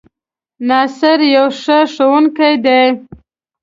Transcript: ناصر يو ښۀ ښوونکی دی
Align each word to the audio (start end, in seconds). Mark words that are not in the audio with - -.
ناصر 0.67 1.19
يو 1.35 1.45
ښۀ 1.61 1.79
ښوونکی 1.93 2.53
دی 2.65 2.83